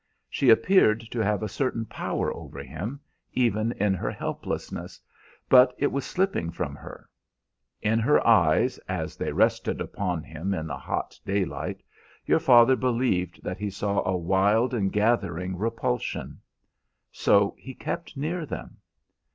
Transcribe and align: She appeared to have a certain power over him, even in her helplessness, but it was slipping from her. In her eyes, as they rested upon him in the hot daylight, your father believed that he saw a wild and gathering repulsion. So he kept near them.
She 0.31 0.49
appeared 0.49 1.01
to 1.11 1.19
have 1.19 1.43
a 1.43 1.47
certain 1.47 1.85
power 1.85 2.33
over 2.33 2.63
him, 2.63 2.99
even 3.33 3.71
in 3.73 3.93
her 3.93 4.09
helplessness, 4.09 4.99
but 5.47 5.75
it 5.77 5.91
was 5.91 6.05
slipping 6.07 6.49
from 6.49 6.73
her. 6.73 7.07
In 7.83 7.99
her 7.99 8.25
eyes, 8.25 8.79
as 8.89 9.15
they 9.15 9.31
rested 9.31 9.79
upon 9.79 10.23
him 10.23 10.55
in 10.55 10.65
the 10.65 10.75
hot 10.75 11.19
daylight, 11.23 11.83
your 12.25 12.39
father 12.39 12.75
believed 12.75 13.43
that 13.43 13.59
he 13.59 13.69
saw 13.69 14.01
a 14.03 14.17
wild 14.17 14.73
and 14.73 14.91
gathering 14.91 15.55
repulsion. 15.55 16.41
So 17.11 17.55
he 17.59 17.75
kept 17.75 18.17
near 18.17 18.43
them. 18.43 18.77